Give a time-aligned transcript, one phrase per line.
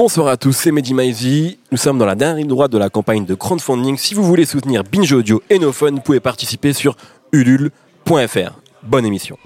[0.00, 1.58] bonsoir à tous, c'est Mehdi.
[1.70, 3.98] Nous sommes dans la dernière droite de la campagne de crowdfunding.
[3.98, 6.96] Si vous voulez soutenir Binge Audio et No Fun, vous pouvez participer sur
[7.32, 8.60] ulule.fr.
[8.82, 9.36] Bonne émission.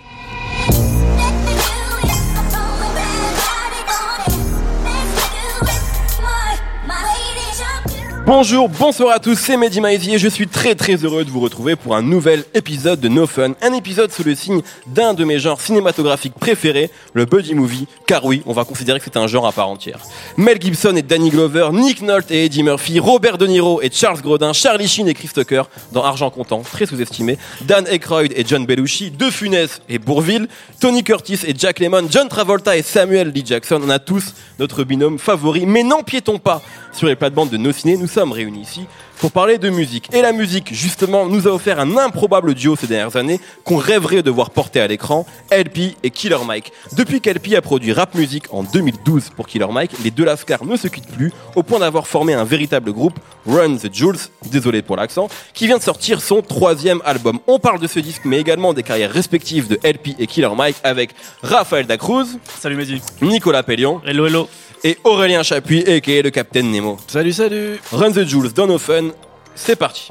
[8.27, 11.40] Bonjour, bonsoir à tous, c'est Mehdi Maizy et je suis très très heureux de vous
[11.40, 13.53] retrouver pour un nouvel épisode de No Fun.
[13.61, 18.25] Un épisode sous le signe d'un de mes genres cinématographiques préférés, le buddy movie, car
[18.25, 20.01] oui, on va considérer que c'est un genre à part entière.
[20.39, 24.23] Mel Gibson et Danny Glover, Nick Nolte et Eddie Murphy, Robert De Niro et Charles
[24.23, 28.65] Grodin, Charlie Sheen et Chris Tucker dans Argent Comptant, très sous-estimé, Dan Aykroyd et John
[28.65, 30.48] Belushi, De Funès et Bourville,
[30.81, 34.83] Tony Curtis et Jack Lemmon, John Travolta et Samuel Lee Jackson, on a tous notre
[34.83, 36.62] binôme favori, mais n'empiétons pas
[36.95, 38.87] sur les plates-bandes de nos ciné, nous sommes réunis ici
[39.19, 40.09] pour parler de musique.
[40.13, 44.23] Et la musique, justement, nous a offert un improbable duo ces dernières années qu'on rêverait
[44.23, 46.73] de voir porter à l'écran, LP et Killer Mike.
[46.93, 50.77] Depuis qu'LP a produit Rap Music en 2012 pour Killer Mike, les deux Lascars ne
[50.77, 54.19] se quittent plus, au point d'avoir formé un véritable groupe, Run the Jules,
[54.51, 57.39] désolé pour l'accent, qui vient de sortir son troisième album.
[57.47, 60.77] On parle de ce disque, mais également des carrières respectives de LP et Killer Mike
[60.83, 61.11] avec
[61.43, 62.27] Raphaël Dacruz,
[62.61, 63.01] Salut Mehdi.
[63.23, 64.49] Nicolas Pellion Hello, hello.
[64.83, 66.23] et Aurélien Chapuis, a.k.a.
[66.23, 66.99] le Capitaine Nemo.
[67.06, 67.78] Salut, salut.
[67.93, 69.11] Run the Jules dans nos fun,
[69.55, 70.10] c'est parti.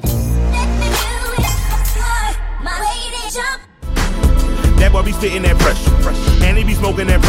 [4.78, 6.42] That boy be that.
[6.42, 7.24] And he be smoking that.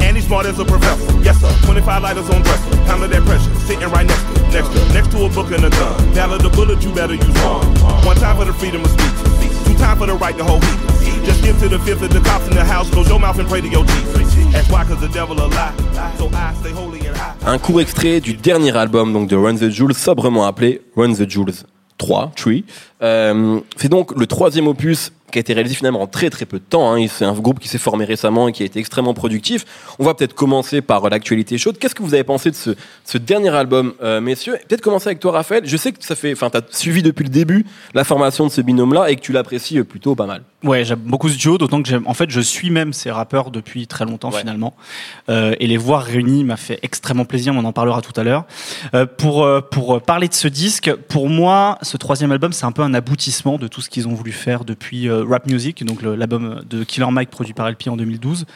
[0.00, 1.12] And he's smart as a professor.
[1.20, 1.52] Yes, sir.
[1.66, 2.76] 25 lighters on dresser.
[2.88, 3.54] Handle that pressure.
[3.66, 6.14] Sitting right next to next to next to a book and a gun.
[6.14, 7.66] The bullet, you better use one.
[8.06, 9.66] One time for the freedom of speech.
[9.66, 11.09] Two time for the right to hold heat.
[11.24, 12.90] Just give to the fifth of the cops in the house.
[12.90, 14.52] Close your mouth and pray to your Jesus.
[14.52, 15.72] That's why, cause the devil a lie.
[16.18, 17.34] So I stay holy and high.
[17.46, 21.28] Un court extrait du dernier album donc de Run the Jules, sobrement appelé Run the
[21.28, 21.64] Jules
[21.98, 22.64] 3, 3.
[23.02, 26.58] Euh, c'est donc le troisième opus qui a été réalisé finalement en très très peu
[26.58, 26.92] de temps.
[26.92, 27.06] hein.
[27.08, 29.64] C'est un groupe qui s'est formé récemment et qui a été extrêmement productif.
[30.00, 31.78] On va peut-être commencer par l'actualité chaude.
[31.78, 32.70] Qu'est-ce que vous avez pensé de ce,
[33.04, 34.56] ce dernier album, euh, messieurs?
[34.68, 35.62] Peut-être commencer avec toi, Raphaël.
[35.66, 38.60] Je sais que ça fait, enfin, t'as suivi depuis le début la formation de ce
[38.60, 40.42] binôme-là et que tu l'apprécies euh, plutôt pas mal.
[40.64, 43.52] Ouais, j'aime beaucoup ce duo, d'autant que j'aime, en fait, je suis même ces rappeurs
[43.52, 44.40] depuis très longtemps Ouais.
[44.40, 44.74] finalement.
[45.28, 48.44] Euh, et les voir réunis m'a fait extrêmement plaisir, on en parlera tout à l'heure.
[49.16, 52.89] Pour, pour parler de ce disque, pour moi, ce troisième album, c'est un peu un
[52.94, 56.84] aboutissement de tout ce qu'ils ont voulu faire depuis euh, Rap Music, donc l'album de
[56.84, 58.46] Killer Mike produit par LP en 2012.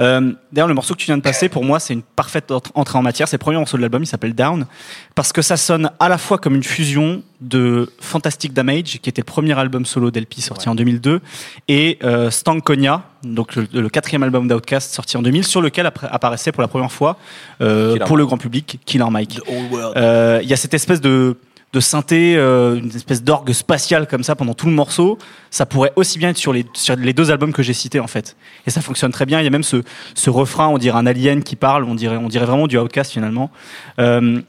[0.00, 2.62] Euh, D'ailleurs, le morceau que tu viens de passer, pour moi, c'est une parfaite ent-
[2.74, 3.28] entrée en matière.
[3.28, 4.66] C'est le premier morceau de l'album, il s'appelle Down,
[5.14, 9.20] parce que ça sonne à la fois comme une fusion de Fantastic Damage, qui était
[9.20, 11.20] le premier album solo d'LP sorti en 2002,
[11.68, 16.08] et euh, Stankonia, donc le, le quatrième album d'Outkast sorti en 2000, sur lequel appa-
[16.10, 17.16] apparaissait pour la première fois,
[17.60, 18.18] euh, pour Mike.
[18.18, 19.40] le grand public, Killer Mike.
[19.46, 21.36] Il y a cette espèce de
[21.72, 25.18] de synthé, euh, une espèce d'orgue spatiale comme ça pendant tout le morceau,
[25.50, 26.64] ça pourrait aussi bien être sur les,
[27.12, 28.36] deux albums que j'ai cités en fait.
[28.66, 29.40] Et ça fonctionne très bien.
[29.40, 29.82] Il y a même ce,
[30.30, 33.50] refrain, on dirait un alien qui parle, on dirait, on dirait vraiment du Outcast finalement.
[33.98, 34.40] Euh,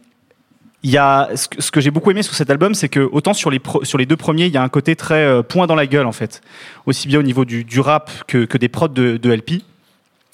[0.81, 3.49] il y a ce que, j'ai beaucoup aimé sur cet album, c'est que autant sur
[3.51, 3.59] les
[4.05, 6.39] deux premiers, il y a un côté très euh, point dans la gueule en fait,
[6.85, 9.61] aussi bien au niveau du, rap que, que des prods de, de LP.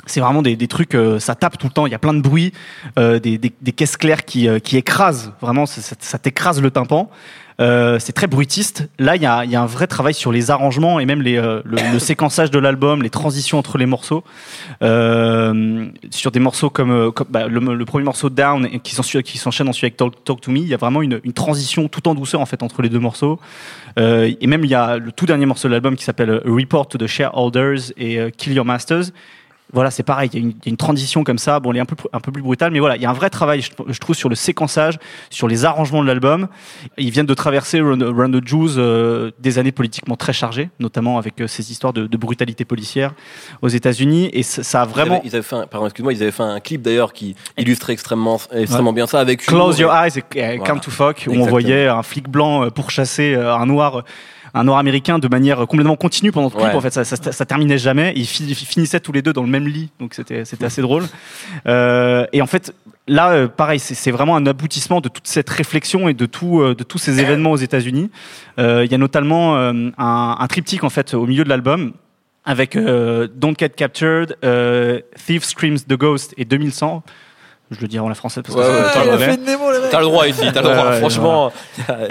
[0.06, 1.86] C'est vraiment des, des trucs, euh, ça tape tout le temps.
[1.88, 2.54] Il y a plein de bruit,
[3.00, 5.34] euh, des, des, des caisses claires qui, euh, qui écrasent.
[5.42, 7.10] Vraiment, ça, ça- t'écrase le tympan.
[7.62, 8.90] Euh, c'est très bruitiste.
[9.00, 11.38] Là, il y a, y a un vrai travail sur les arrangements et même les,
[11.38, 14.26] euh, le, le séquençage de l'album, les transitions entre les morceaux.
[14.84, 19.98] Euh, sur des morceaux comme, bah, le, le premier morceau Down qui s'enchaîne ensuite avec
[19.98, 20.58] Talk, to Me.
[20.60, 23.00] Il y a vraiment une, une transition tout en douceur en fait entre les deux
[23.00, 23.40] morceaux.
[23.98, 26.98] Et même il y a le tout dernier morceau de l'album qui s'appelle Report to
[26.98, 29.12] the Shareholders et Kill Your Masters.
[29.74, 31.96] Voilà, c'est pareil, il y, a une- transition comme ça, bon, elle est un peu,
[32.14, 34.16] un peu plus brutale, mais voilà, il y a un vrai travail, je, je trouve,
[34.16, 35.00] sur le séquençage,
[35.32, 36.48] sur les arrangements de l'album.
[36.98, 41.18] Ils viennent de traverser Run, Run the Jews euh, des années politiquement très chargées, notamment
[41.18, 43.14] avec euh, ces histoires de, de brutalité policière
[43.64, 45.16] aux États-Unis, et ça, ça a Ils vraiment...
[45.18, 47.94] avaient, ils avaient fait un, pardon, excuse-moi, ils avaient fait un clip d'ailleurs qui illustrait
[47.94, 50.24] extrêmement, extrêmement bien ça avec Close your eyes et
[50.58, 50.58] Voilà.
[50.60, 54.04] come to fuck, où on voyait un flic blanc euh, pourchasser un noir,
[54.56, 56.78] un noir américain de manière complètement continue pendant tout le clip.
[56.78, 58.14] En fait, ça, ça, ça terminait jamais.
[58.16, 60.82] Ils fi- ils finissaient tous les deux dans le même lit, donc c'était c'était assez
[60.82, 61.04] drôle.
[61.68, 62.74] Euh, et en fait,
[63.08, 66.74] là, euh, pareil, c'est vraiment un aboutissement de toute cette réflexion et de tout, euh,
[66.76, 68.10] de tous ces événements aux États-Unis.
[68.60, 71.94] Euh, Il y a notamment euh, un, un triptyque en fait au milieu de l'album
[72.46, 77.04] avec euh, Don't Get Captured, euh, Thief Screams the Ghost et 2100.
[77.72, 78.90] Je le dirai en la française parce que Ouais, ouais,
[79.90, 80.92] t'as- le droit ici, t'as le droit.
[81.00, 81.52] Franchement,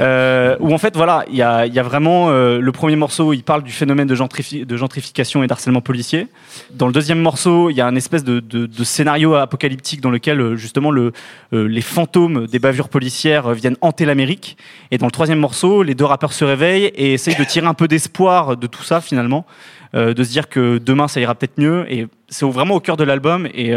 [0.01, 2.97] Euh, où en fait voilà il y a, il y a vraiment euh, le premier
[2.97, 6.27] morceau il parle du phénomène de, gentrifi- de gentrification et d'harcèlement policier.
[6.73, 10.11] Dans le deuxième morceau il y a un espèce de, de- de scénario apocalyptique dans
[10.11, 11.13] lequel euh, justement le,
[11.53, 14.57] euh, les fantômes des bavures policières viennent hanter l'Amérique.
[14.91, 17.75] Et dans le troisième morceau les deux rappeurs se réveillent et essayent de tirer un
[17.75, 19.47] peu d'espoir de tout ça finalement.
[19.95, 21.87] Euh, de se dire que demain ça ira peut-être mieux.
[21.89, 23.71] Et c'est vraiment au cœur de l'album et,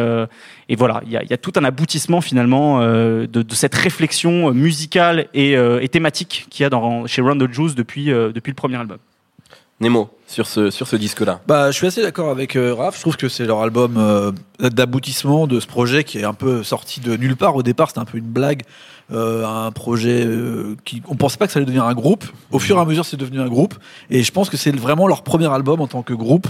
[0.69, 4.51] et voilà, il y a, y a, tout un aboutissement finalement de, de, cette réflexion
[4.53, 8.55] musicale et, et thématique qu'il y a dans, chez Round the Juice depuis, depuis le
[8.55, 8.97] premier album.
[9.79, 12.95] Nemo sur ce, sur ce disque-là bah, Je suis assez d'accord avec euh, Raph.
[12.95, 16.63] Je trouve que c'est leur album euh, d'aboutissement de ce projet qui est un peu
[16.63, 17.55] sorti de nulle part.
[17.55, 18.63] Au départ, c'était un peu une blague.
[19.13, 22.25] Euh, un projet euh, qui on pensait pas que ça allait devenir un groupe.
[22.51, 23.75] Au fur et à mesure, c'est devenu un groupe.
[24.09, 26.47] Et je pense que c'est vraiment leur premier album en tant que groupe.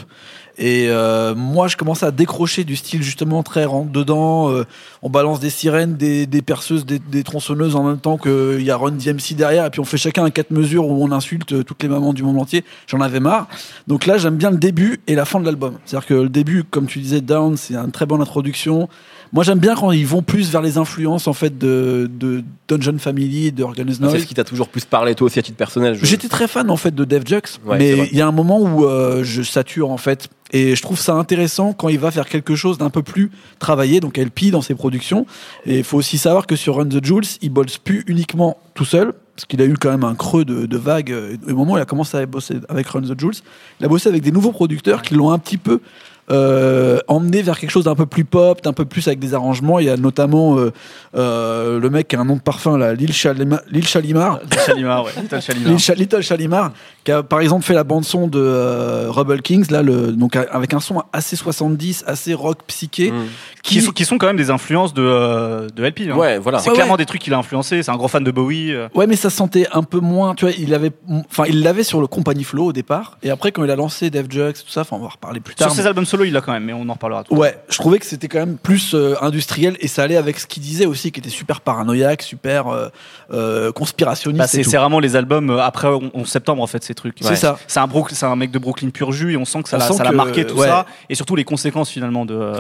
[0.58, 4.50] Et euh, moi, je commençais à décrocher du style justement très rentre dedans.
[4.50, 4.66] Euh,
[5.04, 8.72] on balance des sirènes, des, des perceuses, des, des, tronçonneuses en même temps qu'il y
[8.72, 9.66] a Run DMC derrière.
[9.66, 12.24] Et puis on fait chacun un quatre mesures où on insulte toutes les mamans du
[12.24, 12.66] monde entier.
[12.88, 13.48] J'en avais marre.
[13.86, 15.76] Donc là, j'aime bien le début et la fin de l'album.
[15.86, 18.90] C'est-à-dire que le début, comme tu disais, Down, c'est une très bonne introduction.
[19.34, 22.98] Moi, j'aime bien quand ils vont plus vers les influences en fait de, de Dungeon
[22.98, 24.14] Family, de Organized Noise.
[24.14, 25.98] C'est ce qui t'a toujours plus parlé toi aussi à titre personnel.
[26.02, 28.86] J'étais très fan en fait de Def Jux, mais il y a un moment où
[28.86, 30.30] euh, je sature en fait.
[30.52, 34.00] Et je trouve ça intéressant quand il va faire quelque chose d'un peu plus travaillé,
[34.00, 35.26] donc LP dans ses productions.
[35.66, 38.86] Et il faut aussi savoir que sur Run the Jules, il bosse plus uniquement tout
[38.86, 41.14] seul, parce qu'il a eu quand même un creux de, de vague.
[41.48, 43.36] Au moment où il a commencé à bosser avec Run the Jules,
[43.82, 45.82] il a bossé avec des nouveaux producteurs qui l'ont un petit peu
[46.30, 49.80] euh, emmené vers quelque chose d'un peu plus pop, d'un peu plus avec des arrangements.
[49.80, 50.72] Il y a notamment euh,
[51.16, 54.40] euh, le mec qui a un nom de parfum là, Lil, Chalima, Lil Chalimar.
[54.50, 55.12] Lil Chalimar, ouais.
[55.22, 55.96] Little Chalimar.
[55.96, 56.72] Little, Chalimar,
[57.04, 60.36] qui a par exemple fait la bande son de euh, Rebel Kings là, le, donc
[60.36, 63.26] avec un son assez 70, assez rock psyché, mm.
[63.64, 66.02] qui, sont, qui sont quand même des influences de, euh, de LP.
[66.12, 66.16] Hein.
[66.18, 66.60] Ouais, voilà.
[66.60, 66.98] C'est Ouais, clairement ouais.
[66.98, 67.82] des trucs qu'il a influencé.
[67.84, 68.74] C'est un gros fan de Bowie.
[68.74, 68.90] euh.
[68.94, 70.36] Ouais, mais ça se sentait un peu moins.
[70.36, 70.92] Tu vois, il avait,
[71.30, 74.10] enfin, il l'avait sur le Company Flow au départ, et après quand il a lancé
[74.10, 75.70] Def Jux, tout ça, enfin, on va en reparler plus tard.
[75.72, 77.24] Sur ses albums solo, il l'a quand même, mais on en reparlera.
[77.24, 77.36] Tout.
[77.36, 80.48] Ouais, je trouvais que c'était quand même plus euh, industriel et ça allait avec ce
[80.48, 82.90] qu'il disait aussi, qui était super paranoïaque, super euh,
[83.32, 84.40] euh, conspirationniste.
[84.40, 87.18] Bah, c'est vraiment les albums après 11 septembre en fait ces trucs.
[87.22, 87.58] C'est ça.
[87.68, 87.80] C'est
[88.26, 90.68] un, mec de Brooklyn pur jus et on sent que ça l'a marqué tout ouais.
[90.68, 92.54] ça et surtout les conséquences finalement de.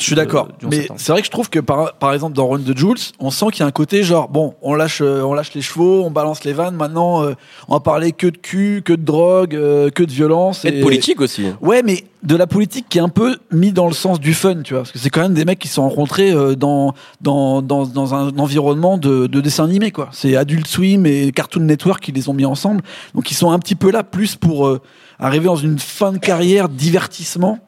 [0.00, 0.48] Je suis de- d'accord.
[0.58, 2.76] du 11 Mais c'est vrai que je trouve que par, par exemple dans Run the
[2.76, 5.52] Jules, on sent qu'il y a un côté genre bon, on lâche, euh, on lâche
[5.54, 6.74] les chevaux, on balance les vannes.
[6.74, 7.34] Maintenant, euh,
[7.68, 10.64] on va parler que de cul, que de drogue, euh, que de violence.
[10.64, 11.44] Et de politique aussi.
[11.60, 14.62] Ouais, mais de la politique qui est un peu mis dans le sens du fun,
[14.62, 16.92] tu vois, parce que c'est quand même des mecs qui se sont rencontrés euh, dans,
[17.20, 20.08] dans dans dans un environnement de, de dessin animé, quoi.
[20.12, 22.82] C'est Adult Swim et Cartoon Network qui les ont mis ensemble,
[23.14, 24.80] donc ils sont un petit peu là plus pour euh,
[25.18, 27.58] arriver dans une fin de carrière divertissement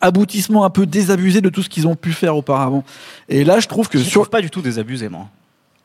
[0.00, 2.84] aboutissement un peu désabusé de tout ce qu'ils ont pu faire auparavant.
[3.28, 5.28] Et là, je trouve que Je sur trouve pas du tout désabusé moi.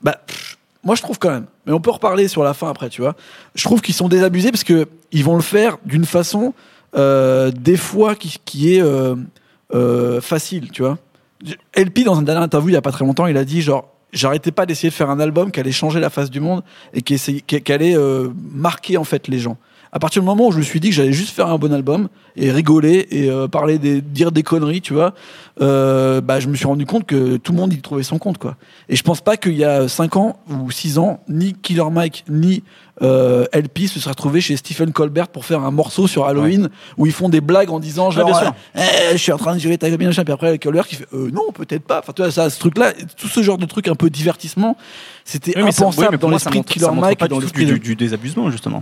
[0.02, 1.46] bah, pff, moi je trouve quand même.
[1.66, 3.16] Mais on peut reparler sur la fin après, tu vois.
[3.56, 6.54] Je trouve qu'ils sont désabusés parce que ils vont le faire d'une façon
[6.96, 9.16] euh, des fois qui, qui est euh,
[9.74, 10.98] euh, facile, tu vois.
[11.76, 13.90] LP dans une dernière interview il y a pas très longtemps, il a dit genre
[14.12, 16.64] j'arrêtais pas d'essayer de faire un album qui allait changer la face du monde
[16.94, 17.96] et qui, essayait- qui, allait
[18.54, 19.58] marquer en fait les gens.
[19.92, 21.74] À partir du moment où je me suis dit que j'allais juste faire un bon
[21.74, 25.14] album et rigoler et euh, parler des dire des conneries, tu vois,
[25.62, 28.38] euh, bah je me suis rendu compte que tout le monde y trouvait son compte
[28.38, 28.56] quoi.
[28.90, 32.26] Et je pense pas qu'il y a 5 ans ou 6 ans, ni Killer Mike
[32.30, 32.64] ni
[33.02, 37.06] euh, LP se seraient retrouvés chez Stephen Colbert pour faire un morceau sur Halloween où
[37.06, 38.82] ils font des blagues en disant genre bien euh,
[39.12, 41.30] Eh, je suis en train de gérer ta machin puis après Colbert qui fait euh,
[41.32, 43.88] non peut-être pas enfin tu vois ça ce truc là tout ce genre de truc
[43.88, 44.78] un peu divertissement
[45.26, 45.86] c'était Oui, ça-
[46.18, 48.82] dans l'esprit de Killer Mike pas et dans l'esprit du, du désabusement justement.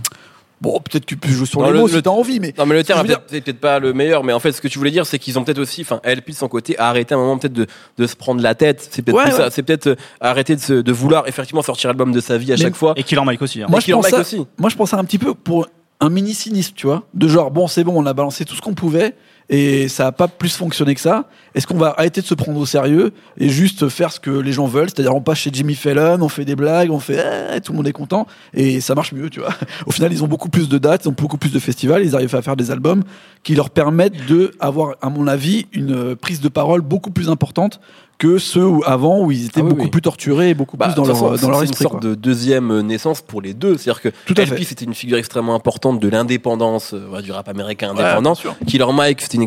[0.60, 2.40] Bon peut-être que tu peux jouer sur Non, les le- mots le- si t'as envie
[2.40, 4.32] mais Non mais le terme Ce que je veux est peut-être pas le meilleur, mais
[4.32, 6.36] en fait ce que tu voulais dire c'est qu'ils ont peut-être aussi, enfin LP de
[6.36, 7.66] son côté, a arrêté un moment peut-être de,
[7.98, 8.88] de se prendre la tête.
[8.90, 9.36] C'est peut-être Ouais, plus ouais.
[9.38, 9.50] ça.
[9.50, 12.56] C'est peut-être euh, arrêter de, se- de vouloir effectivement sortir l'album de sa vie à
[12.56, 12.94] Mais- chaque fois.
[12.96, 13.62] Et Killer Mike aussi.
[13.62, 13.66] hein.
[13.68, 14.46] Moi, je Killer pense Mike ça- aussi.
[14.58, 15.66] moi je pensais un petit peu pour
[16.00, 18.60] un mini cynisme tu vois de genre bon c'est bon on a balancé tout ce
[18.60, 19.14] qu'on pouvait
[19.48, 21.26] et ça a pas plus fonctionné que ça.
[21.54, 24.52] Est-ce qu'on va arrêter de se prendre au sérieux et juste faire ce que les
[24.52, 24.88] gens veulent?
[24.88, 27.24] C'est-à-dire on passe chez Jimmy Fallon on fait des blagues on fait
[27.54, 29.50] eh, tout le monde est content et ça marche mieux tu vois.
[29.86, 32.14] Au final ils ont beaucoup plus de dates ils ont beaucoup plus de festivals ils
[32.14, 33.04] arrivent à faire des albums
[33.42, 37.80] qui leur permettent de avoir à mon avis une prise de parole beaucoup plus importante
[38.18, 39.90] que ceux où- avant où ils étaient Ah oui, beaucoup oui.
[39.90, 42.00] plus torturés et beaucoup Bah, plus dans leur, façon, dans leur c'est une esprit sorte
[42.00, 42.10] quoi.
[42.10, 43.76] de deuxième euh, naissance pour les deux.
[43.76, 44.64] C'est-à-dire que Tout à LP fait.
[44.64, 48.30] c'était une figure extrêmement importante de l'indépendance euh, ouais, du rap américain Ouais, indépendant.
[48.32, 48.56] bien sûr.
[48.66, 49.46] Killer Mike c'était une,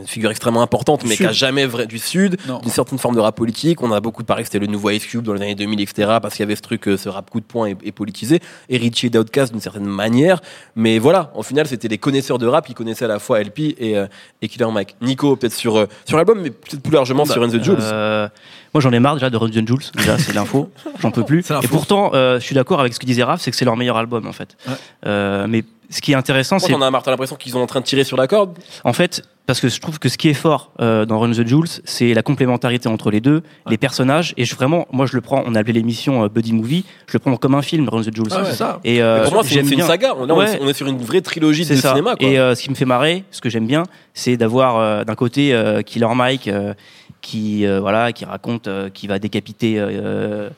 [0.00, 1.26] une figure extrêmement importante, Du mais Sud.
[1.26, 2.58] qui a jamais vrai du sud, Non.
[2.58, 3.80] d'une certaine forme de rap politique.
[3.82, 6.18] On a beaucoup parlé que c'était le nouveau Ice Cube dans les années 2000, etc.
[6.20, 8.40] Parce qu'il y avait ce truc, euh, ce rap coup de poing et, et politisé.
[8.68, 10.40] Et Richie et Outkast d'une certaine manière.
[10.74, 13.76] Mais voilà, au final c'était les connaisseurs de rap qui connaissaient à la fois LP
[13.78, 14.06] et, euh,
[14.42, 14.96] et Killer Mike.
[15.00, 17.76] Nico peut-être sur euh, sur l'album, mais peut-être plus largement sur In the Jules.
[18.00, 18.28] Euh,
[18.74, 21.44] moi j'en ai marre déjà de Run the Jules, déjà c'est l'info, j'en peux plus.
[21.62, 23.76] Et pourtant, euh, je suis d'accord avec ce que disait Raph, c'est que c'est leur
[23.76, 24.56] meilleur album en fait.
[24.66, 24.74] Ouais.
[25.06, 27.02] Euh, mais ce qui est intéressant, c'est as marre?
[27.02, 28.56] T'as l'impression qu'ils sont en train de tirer sur la corde?
[28.84, 31.44] En fait parce que je trouve que ce qui est fort euh, dans Run the
[31.44, 34.32] Jules, c'est la complémentarité entre les deux, les personnages.
[34.36, 35.42] Et je vraiment, moi, je le prends.
[35.44, 36.84] On a appelé l'émission euh, Buddy Movie.
[37.08, 38.28] Je le prends comme un film, Run the Jules.
[38.30, 38.78] Ah ouais, c'est ça.
[38.84, 40.14] Et euh, Mais Pour moi, c'est une saga.
[40.16, 40.58] On, là, on est- Ouais.
[40.62, 41.88] on est sur une vraie trilogie de ça.
[41.88, 42.14] cinéma.
[42.14, 42.28] Quoi.
[42.28, 43.82] Et euh, ce qui me fait marrer, ce que j'aime bien,
[44.14, 46.72] c'est d'avoir euh, d'un côté euh, Killer Mike euh,
[47.20, 50.48] qui euh, voilà, qui raconte euh, qui va décapiter euh,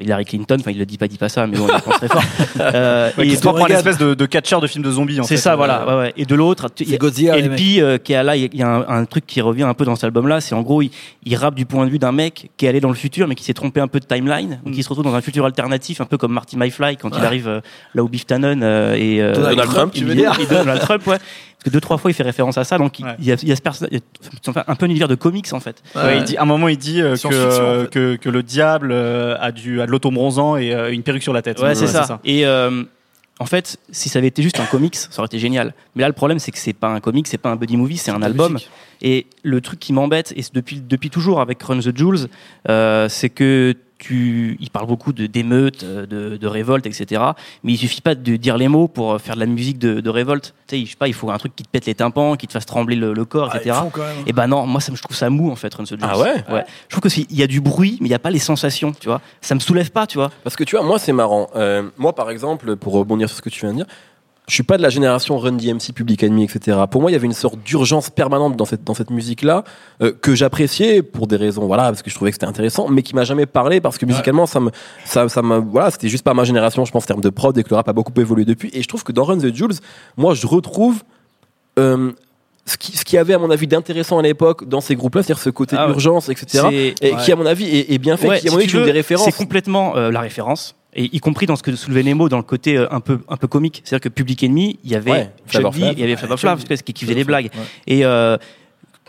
[0.00, 0.56] Hillary Clinton.
[0.60, 2.22] Enfin, il le dit pas, il dit pas ça, mais bon, il pense très fort.
[2.60, 3.86] Euh, Ouais, et qui se prend pour un regarde.
[3.86, 5.20] espèce de, de catcheur de film de zombies.
[5.20, 5.86] en c'est ça, Euh, voilà.
[5.86, 6.12] Ouais, ouais.
[6.16, 6.66] Et de l'autre.
[6.66, 9.84] LP euh, qui est là, il y a un, un truc qui revient un peu
[9.84, 10.90] dans cet album-là, c'est en gros, il,
[11.24, 13.34] il rappe du point de vue d'un mec qui est allé dans le futur, mais
[13.36, 16.00] qui s'est trompé un peu de timeline, donc il se retrouve dans un futur alternatif,
[16.00, 17.60] un peu comme Marty MyFly quand il arrive euh,
[17.94, 20.80] là où Biff Tannen euh, et euh, Donald Trump, il- tu veux il- dire Donald
[20.80, 21.18] Trump, ouais.
[21.66, 23.16] Que deux trois fois il fait référence à ça, donc il- Ouais.
[23.18, 23.98] il y a, il y a ce personnage,
[24.68, 25.82] un peu un univers de comics en fait.
[25.96, 27.90] Ouais, il dit, à un moment, il dit euh, que, Science-fiction, en fait.
[27.90, 31.32] que, que le diable euh, a, du, a de l'auto-bronzant et euh, une perruque sur
[31.32, 31.58] la tête.
[31.60, 32.20] Ouais, c'est ça.
[32.24, 32.84] Et euh,
[33.40, 35.74] en fait, si ça avait été juste un comics, ça aurait été génial.
[35.96, 37.96] Mais là, le problème, c'est que c'est pas un comics, c'est pas un buddy movie,
[37.96, 38.58] c'est un album.
[39.02, 42.28] Et le truc qui m'embête, et c'est depuis, depuis toujours avec Run the Jules,
[42.68, 47.22] euh, c'est que tu, il parle beaucoup de d'émeutes, euh, de, de révolte, etc.
[47.64, 50.10] Mais il suffit pas de dire les mots pour faire de la musique de, de
[50.10, 50.54] révolte.
[50.66, 52.46] Tu sais, je sais pas, il faut un truc qui te pète les tympans, qui
[52.46, 53.76] te fasse trembler le, le corps, Ah, etc.
[53.92, 54.16] quand même.
[54.26, 55.98] Et ben non, moi ça me, je trouve ça mou en fait, Run the Jules.
[56.02, 56.34] Ah ouais?
[56.50, 56.64] Ouais.
[56.88, 58.92] Je trouve que s'il y a du bruit, mais il y a pas les sensations,
[58.92, 59.20] tu vois.
[59.40, 60.30] Ça me soulève pas, tu vois.
[60.44, 61.48] Parce que tu vois, moi, c'est marrant.
[61.56, 63.86] Euh, moi, par exemple, pour rebondir sur ce que tu viens de dire,
[64.48, 66.78] je suis pas de la génération Run DMC, Public Enemy, etc.
[66.88, 69.64] Pour moi, il y avait une sorte d'urgence permanente dans cette, dans cette musique-là,
[70.02, 73.02] euh, que j'appréciais pour des raisons, voilà, parce que je trouvais que c'était intéressant, mais
[73.02, 74.70] qui m'a jamais parlé parce que musicalement, ça me,
[75.04, 77.64] ça, ça voilà, c'était juste pas ma génération, je pense, en termes de prod et
[77.64, 78.70] que le rap a beaucoup évolué depuis.
[78.72, 79.74] Et je trouve que dans Run the Jules,
[80.16, 81.02] moi, je retrouve,
[81.80, 82.12] euh,
[82.66, 85.42] ce qui, ce qui avait, à mon avis, d'intéressant à l'époque dans ces groupes-là, c'est-à-dire
[85.42, 85.92] ce côté Ah ouais.
[85.92, 86.94] urgence, etc.
[87.00, 88.70] Et qui, à mon avis, est, est bien fait, Ouais, qui, à si mon avis,
[88.70, 89.24] est une des références.
[89.24, 90.76] C'est complètement euh, la référence.
[90.98, 93.36] Et y compris dans ce que soulevait Nemo, dans le côté euh, un peu un
[93.36, 96.64] peu comique, c'est-à-dire que Public Enemy, il y avait Ouais, il y avait Ouais, Flav,
[96.64, 97.50] que- qui faisait Flavor blagues.
[97.86, 98.38] Et euh,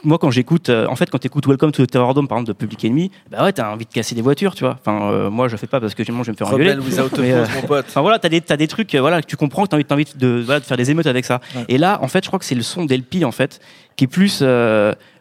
[0.04, 2.54] moi, quand j'écoute, euh, en fait, quand t'écoutes Welcome to the Terrordome, par exemple, de
[2.58, 4.78] Public Enemy, bah ouais, t'as envie de casser des voitures, tu vois.
[4.80, 6.76] Enfin, euh, moi, je fais pas parce que généralement, je vais me faire engueuler.
[7.18, 7.86] Mais, euh, cause, mon pote.
[7.88, 9.96] Enfin voilà, t'as des, t'as des trucs, voilà, que tu comprends que t'as envie, t'as
[9.96, 11.40] envie de, voilà, de faire des émeutes avec ça.
[11.56, 11.66] Ouais.
[11.70, 13.60] Et là, en fait, je crois que c'est le son d'LP, en fait,
[13.96, 14.44] qui est plus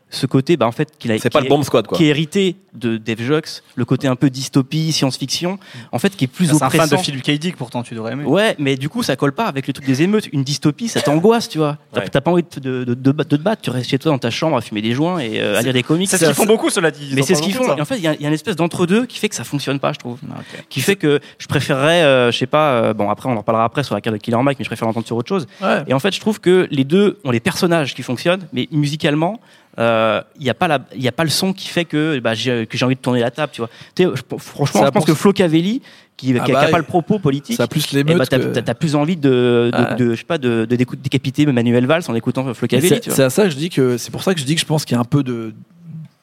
[0.09, 1.19] ce côté, bah, en fait, qu'il a.
[1.19, 1.99] C'est pas qui le est- bomb squad, quoi.
[1.99, 5.59] qui est hérité de Dave Jox, le côté un peu dystopie, science-fiction,
[5.93, 6.97] en fait, qui est plus C'est un fan oppressant.
[6.97, 7.31] de Philip K.
[7.33, 8.25] Dick, pourtant, tu devrais aimer.
[8.25, 10.29] Ouais, mais du coup, ça colle pas avec le truc des émeutes.
[10.33, 11.79] Une dystopie, ça t'angoisse, tu vois.
[11.93, 12.09] T'as Ouais.
[12.09, 13.63] t'as pas envie de, de, de, de te de te battre.
[13.63, 15.73] Tu restes chez toi dans ta chambre à fumer des joints et euh, à lire
[15.73, 16.09] des comics.
[16.09, 17.09] C'est ce qu'ils font beaucoup, cela dit.
[17.11, 17.77] Ils Mais c'est ce qu'ils font.
[17.77, 19.35] Et en fait, il y, a- il y a une espèce d'entre-deux qui fait que
[19.35, 20.19] ça fonctionne pas, je trouve.
[20.31, 20.41] Ah.
[20.69, 23.65] Qui fait que je préférerais, euh, je sais pas, euh, bon, après, on en reparlera
[23.65, 25.47] après sur la carte de Killer Mike, mais je préfère l'entendre sur autre chose.
[25.63, 25.83] Ouais.
[25.89, 29.41] Et en fait, je trouve que les deux ont les personnages qui fonctionnent, mais musicalement,
[29.79, 32.35] il n'y a pas la, il y a pas le son qui fait que bah,
[32.35, 33.71] j'ai que j'ai envie de tourner la table, tu vois.
[33.95, 35.83] Tu sais, je- franchement, Ça je pense que Flo Cavelli,
[36.17, 38.63] qui n'a Ah bah, pas le propos politique, Ça plus eh bah, t'as, que- t'as-
[38.63, 39.95] t'as plus envie de, de, Ah.
[39.95, 43.17] de- je sais pas, de, décapiter Manuel Valls en écoutant Flo Cavelli, C'est tu vois.
[43.17, 44.67] c'est à ça que je dis que c'est pour ça que je dis que je
[44.67, 45.53] pense qu'il y a un peu de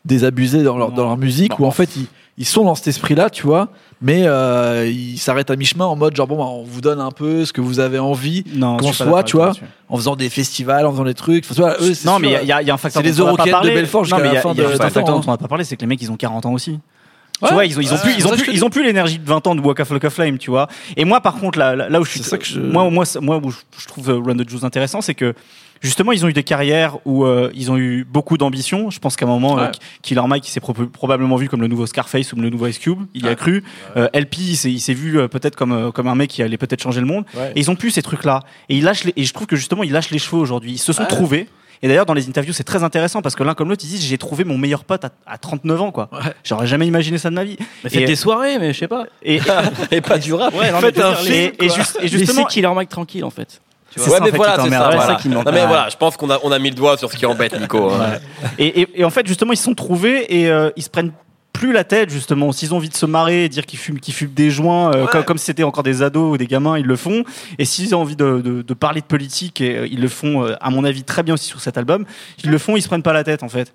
[0.05, 1.65] désabusé dans leur, dans leur musique Non.
[1.65, 3.69] où en fait ils, ils sont dans cet esprit-là, tu vois,
[4.01, 7.11] mais euh, ils s'arrêtent à mi-chemin en mode genre bon bah, on vous donne un
[7.11, 9.53] peu ce que vous avez envie Qu'on soit, tu vois,
[9.89, 11.45] en faisant des festivals, en faisant des trucs.
[11.45, 13.01] Enfin, tu vois, eux, c'est Non, mais il y a- il y, a- un facteur
[13.03, 13.69] c'est les Eurocaines de.
[13.69, 15.37] Belfort jusqu'à Non, mais il y la a- fin de- un facteur dont on n'a
[15.37, 16.79] pas parlé, c'est que les mecs, ils ont 40 ans aussi.
[17.41, 17.47] Ouais.
[17.49, 19.19] Tu vois, ils ont, ils ont Ouais, plus, ils ont plus, ils ont plus l'énergie
[19.19, 20.67] de 20 ans de Waka Flocka Flame, tu vois.
[20.95, 23.03] Et moi, par contre, là, là, où je suis, C'est ça que je- moi, moi,
[23.21, 25.33] moi, où je, je trouve euh, Run the Juice intéressant, c'est que
[25.83, 28.89] justement, ils ont eu des carrières où euh, ils ont eu beaucoup d'ambition.
[28.89, 29.71] Je pense qu'à un moment, euh, Ouais.
[30.01, 32.79] Killer Mike, il s'est pro- probablement vu comme le nouveau Scarface ou le nouveau Ice
[32.79, 32.99] Cube.
[33.13, 33.63] Il y a cru.
[33.97, 37.01] Euh, LP, il s'est, vu euh, peut-être comme, comme un mec qui allait peut-être changer
[37.01, 37.25] le monde.
[37.35, 37.51] Ouais.
[37.55, 38.41] Et ils ont plus ces trucs-là.
[38.69, 40.71] Et ils lâchent les- et je trouve que justement, ils lâchent les cheveux aujourd'hui.
[40.71, 41.47] Ils se sont trouvés.
[41.81, 44.05] Et d'ailleurs, dans les interviews, c'est très intéressant parce que l'un comme l'autre, ils disent
[44.05, 46.07] J'ai trouvé mon meilleur pote à, à 39 ans, quoi.
[46.13, 46.31] Ouais.
[46.45, 47.57] J'aurais jamais imaginé ça de ma vie.
[47.83, 49.05] Mais faites Et- des soirées, mais je sais pas.
[49.21, 49.41] Et,
[49.91, 50.55] Et pas du rap.
[50.55, 50.79] Ouais, non,
[51.25, 53.59] les- et juste- et Laissez justement- Killer Mike tranquille, en fait.
[53.95, 54.83] C'est Ouais, ça, mais fait, voilà, c'est t'emmerde.
[54.83, 54.89] ça.
[54.89, 55.13] Ouais, voilà.
[55.13, 55.29] ça qui.
[55.29, 57.25] Non, mais voilà, je pense qu'on a, on a mis le doigt sur ce qui
[57.25, 57.91] embête Nico.
[57.91, 58.13] hein.
[58.57, 61.11] Et, et- et en fait, justement, ils se sont trouvés et euh, ils se prennent
[61.53, 62.51] plus la tête, justement.
[62.51, 65.03] S'ils ont envie de se marrer et dire qu'ils fument, qu'ils fument des joints, euh,
[65.03, 65.07] Ouais.
[65.11, 67.23] comme, comme si c'était encore des ados ou des gamins, ils le font.
[67.59, 70.43] Et s'ils ont envie de, de- de parler de politique, et, euh, ils le font,
[70.43, 72.05] euh, à mon avis, très bien aussi sur cet album,
[72.43, 73.71] ils le font, ils se prennent pas la tête, en fait.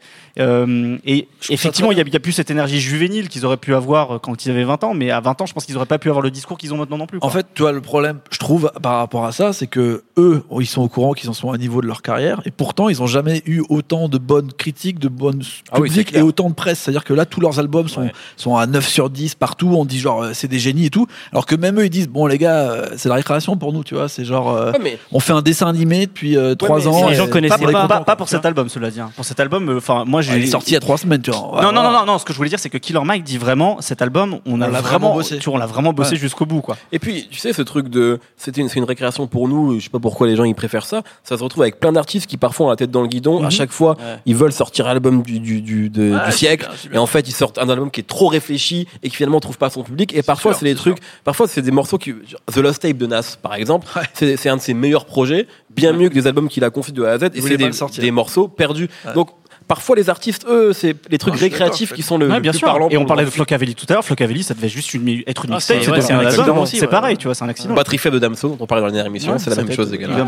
[1.05, 4.51] Et effectivement, il y, a- plus cette énergie juvénile qu'ils auraient pu avoir quand ils
[4.51, 6.31] avaient 20 ans, mais à 20 ans, je pense qu'ils auraient pas pu avoir le
[6.31, 7.21] discours qu'ils ont maintenant non plus.
[7.21, 7.29] quoi.
[7.29, 10.43] En fait, tu vois, le problème, je trouve, par rapport à ça, c'est que eux,
[10.61, 12.89] ils sont au courant qu'ils en sont à un niveau de leur carrière, et pourtant,
[12.89, 16.23] ils ont jamais eu autant de bonnes critiques, de bonnes Ah oui, publics c'est clair.
[16.23, 16.81] et autant de presse.
[16.81, 19.69] C'est-à-dire que là, tous leurs albums albums sont, sont à 9 sur 10 partout.
[19.77, 21.07] On dit genre, euh, c'est des génies et tout.
[21.33, 23.85] Alors que même eux, ils disent, bon, les gars, euh, c'est la récréation pour nous,
[23.85, 24.09] tu vois.
[24.09, 27.07] C'est genre, euh, Ouais, mais on fait un dessin animé depuis 3 mais ans.
[27.09, 29.01] les et- gens connaissaient Pas, pas, pas- pas pour cet album, cela dit.
[29.01, 29.11] hein.
[29.17, 30.33] Pour cet album, euh, enfin, moi j'ai.
[30.33, 31.57] Ouais, il est sorti il y a 3 semaines, tu vois.
[31.57, 33.25] Ouais, non, non, non, non, non, ce que je voulais dire, c'est que Killer Mike
[33.25, 35.39] dit vraiment, cet album, on, a l'a vraiment, vraiment bossé.
[35.39, 36.17] tu vois, on l'a vraiment bossé Ouais.
[36.17, 36.77] jusqu'au bout, quoi.
[36.93, 39.85] Et puis, tu sais, ce truc de, c'était une, c'est une récréation pour nous, je
[39.85, 42.37] sais pas pourquoi les gens ils préfèrent ça, ça se retrouve avec plein d'artistes qui
[42.37, 43.51] parfois ont la tête dans le guidon, à Mhm.
[43.51, 44.19] chaque fois, Ouais.
[44.27, 47.33] ils veulent sortir l'album du, du, du, de- Ouais, du siècle, et en fait ils
[47.35, 50.23] sortent un album qui est trop réfléchi et qui finalement trouve pas son public, et
[50.23, 52.15] parfois c'est des trucs, parfois c'est des morceaux qui,
[52.53, 55.93] The Lost Tape de Nas par exemple, c'est, c'est un de ses meilleurs projets, bien
[55.93, 57.57] mieux que des albums qu'il a conçus de A à Z, et c'est
[58.01, 58.89] des, morceaux perdus.
[59.07, 59.13] Ouais.
[59.15, 59.31] Donc,
[59.67, 62.59] parfois les artistes, eux, c'est les trucs suis récréatifs qui sont le, Ouais, bien plus
[62.61, 62.69] sûr.
[62.69, 64.05] parlant Et on parlait de Flocavelli tout à l'heure.
[64.05, 66.17] Flocavelli, ça devait juste une, être une Ah, mixtape, c'est- c'est ouais, devenu c'est un
[66.17, 66.41] un album.
[66.41, 66.91] accident aussi, C'est ouais.
[66.91, 67.75] pareil, tu vois, c'est un accident.
[67.75, 69.71] Batterie faible de Damso, dont on parlait dans la dernière émission, Ouais, c'est la même
[69.73, 70.27] chose également.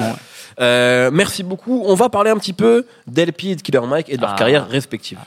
[0.61, 1.83] Euh, merci beaucoup.
[1.87, 4.39] On va parler un petit peu d'LP et de Killer Mike et de leur Ah.
[4.39, 5.19] carrière respective.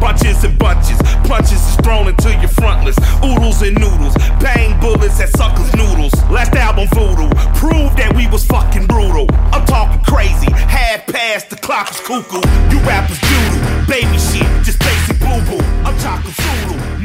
[0.00, 2.96] Bunches and bunches, punches is thrown into your frontless.
[3.24, 6.14] Oodles and noodles, bang bullets at suckers' noodles.
[6.30, 9.26] Last album voodoo, proved that we was fucking brutal.
[9.52, 12.42] I'm talking crazy, half past the clock is cuckoo.
[12.70, 15.62] You rappers doodoo, baby shit, just basic boo boo.
[15.84, 16.32] I'm talking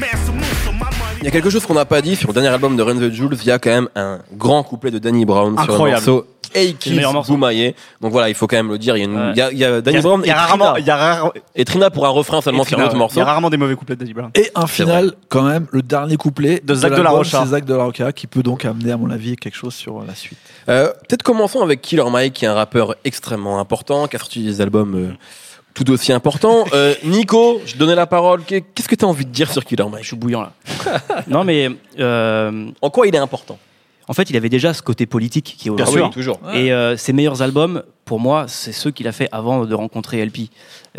[0.01, 0.70] Musa, my money.
[1.21, 2.95] Il y a quelque chose qu'on n'a pas dit sur le dernier album de Run
[2.95, 3.37] the Jules.
[3.41, 6.05] Il y a quand même un grand couplet de Danny Brown sur le Incroyable.
[6.05, 7.01] morceau Hey le Kids.
[7.27, 7.75] Boumaillé.
[8.01, 8.97] Donc voilà, il faut quand même le dire.
[8.97, 10.21] Il y a, une- il y a, il y a Danny Il y a- Brown
[10.23, 12.41] il y a et, rarement, Trina, il y a rare- et Trina pour un refrain
[12.41, 13.15] seulement sur l'autre morceau.
[13.17, 14.31] Il y a rarement des mauvais couplets de Danny Brown.
[14.35, 17.41] Et un final, quand même, le dernier couplet De Zach de la Rocha.
[17.43, 20.03] C'est Zach de la Rocha qui peut donc amener, à mon avis, quelque chose sur
[20.03, 20.39] la suite.
[20.67, 24.43] Euh, Peut-être commençons avec Killer Mike, qui est un rappeur extrêmement important, qui a sorti
[24.43, 25.13] des albums euh,
[25.73, 26.65] tout aussi importants.
[26.73, 28.43] Euh, Nico, je donnais la parole.
[28.43, 30.53] Qu'est- Qu'est-ce que tu as envie de dire sur Killer Je Mike suis bouillant là.
[31.27, 33.57] non mais euh, En quoi il est important?
[34.07, 36.01] En fait, il avait déjà ce côté politique qui est aujourd'hui.
[36.01, 36.39] oui, toujours.
[36.53, 40.25] Et euh, ses meilleurs albums, pour moi, c'est ceux qu'il a fait avant de rencontrer
[40.25, 40.49] LP.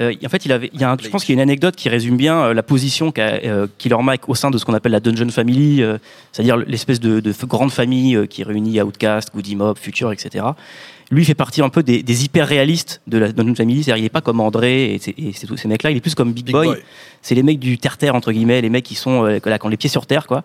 [0.01, 1.47] Euh, en fait, il avait, il y a un, je pense qu'il y a une
[1.49, 4.65] anecdote qui résume bien euh, la position qu'a euh, Killer Mike au sein de ce
[4.65, 5.99] qu'on appelle la Dungeon Family, euh,
[6.31, 10.47] c'est-à-dire l'espèce de, de grande famille euh, qui réunit Outkast, Goody Mob, Future, etc.
[11.13, 14.07] Lui fait partie un peu des, des hyper réalistes de la Dungeon Family, c'est-à-dire il
[14.07, 16.47] est pas comme André et, c'est- et tous ces mecs-là, il est plus comme Big,
[16.47, 16.67] Big Boy.
[16.69, 16.79] Boy.
[17.21, 19.69] C'est les mecs du terre-terre entre guillemets, les mecs qui sont euh, là, qui ont
[19.69, 20.43] les pieds sur terre quoi.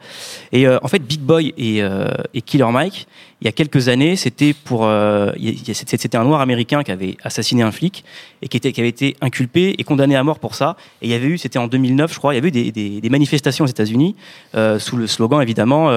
[0.51, 3.07] Et euh, en fait, Big Boy et, euh, et Killer Mike,
[3.41, 4.81] il y a quelques années, c'était pour,
[5.73, 8.03] c'était un noir américain qui avait assassiné un flic
[8.41, 10.75] et qui, était, qui avait été inculpé et condamné à mort pour ça.
[11.01, 12.71] Et il y avait eu, c'était en 2009, je crois, il y avait eu des,
[12.71, 14.15] des, des manifestations aux États-Unis
[14.79, 15.89] sous le slogan évidemment.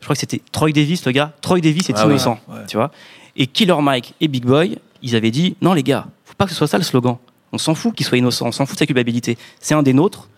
[0.00, 1.32] Je crois que c'était Troy Davis, le gars.
[1.40, 2.12] Troy Davis est Ah ouais.
[2.12, 2.66] innocent, Ouais.
[2.68, 2.90] tu vois.
[3.36, 6.50] Et Killer Mike et Big Boy, ils avaient dit non les gars, faut pas que
[6.50, 7.16] ce soit ça le slogan.
[7.52, 9.36] On s'en fout qu'il soit innocent, on s'en fout de sa culpabilité.
[9.60, 10.28] C'est un des nôtres.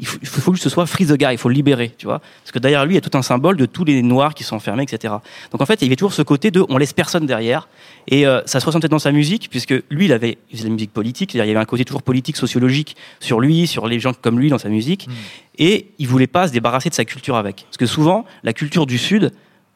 [0.00, 2.20] Il faut, il que ce soit free the guy, il faut le libérer, tu vois.
[2.20, 4.44] Parce que derrière lui, il y a tout un symbole de tous les noirs qui
[4.44, 5.14] sont enfermés, etc.
[5.50, 7.68] Donc en fait, il y avait toujours ce côté de on laisse personne derrière.
[8.06, 10.64] Et euh, ça se ressent peut-être dans sa musique, puisque lui, il avait il faisait
[10.64, 13.66] de la musique politique, c'est-à-dire il y avait un côté toujours politique, sociologique sur lui,
[13.66, 15.08] sur les gens comme lui dans sa musique.
[15.58, 17.64] Et il voulait pas se débarrasser de sa culture avec.
[17.64, 19.32] Parce que souvent, la culture du Sud,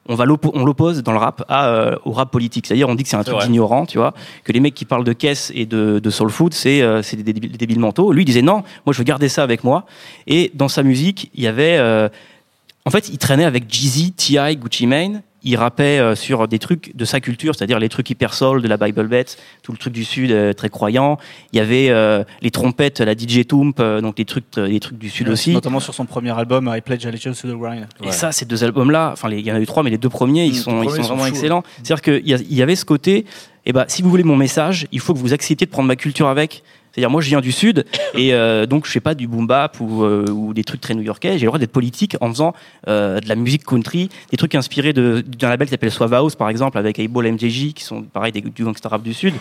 [0.09, 2.67] on va on l'oppose dans le rap à, euh, au rap politique.
[2.67, 3.47] C'est-à-dire, on dit que c'est un truc vrai.
[3.47, 6.55] d'ignorant, tu vois, que les mecs qui parlent de caisse et de, de soul food,
[6.55, 8.13] c'est euh, c'est des, débiles- des débiles mentaux.
[8.13, 9.85] Lui, il disait non, moi je veux garder ça avec moi.
[10.27, 11.77] Et dans sa musique, il y avait.
[11.79, 12.09] euh,
[12.85, 15.23] en fait, il traînait avec Jeezy, T.I., Gucci Mane.
[15.45, 18.69] Il rappait euh, sur des trucs de sa culture, c'est-à-dire les trucs hyper soul de
[18.69, 19.27] la Bible Bet,
[19.63, 21.19] tout le truc du Sud euh, très croyant.
[21.53, 24.99] Il y avait euh, les trompettes, la DJ Toomp, euh, donc les trucs, les trucs
[24.99, 25.53] du Sud aussi.
[25.53, 27.87] Notamment sur son premier album, I Pledge Allegiance to the Grind.
[28.05, 30.09] Et ça, ces deux albums-là, enfin, il y en a eu trois, mais les deux
[30.09, 31.63] premiers, ils Mmh, sont, ils sont sont vraiment excellents.
[31.83, 33.25] C'est-à-dire qu'il y, y avait ce côté,
[33.67, 35.97] eh ben, si vous voulez mon message, il faut que vous acceptiez de prendre ma
[35.97, 36.63] culture avec.
[36.93, 39.81] C'est-à-dire, moi, je viens du Sud, et euh, donc je fais pas du boom bap
[39.81, 41.39] ou, euh, ou des trucs très new-yorkais.
[41.39, 42.55] J'ai le droit d'être politique en faisant
[42.89, 46.49] euh, de la musique country, des trucs inspirés d'un label qui s'appelle Suave House, par
[46.51, 49.35] exemple, avec Able MJJ, qui sont pareil des, du gangsta rap du Sud,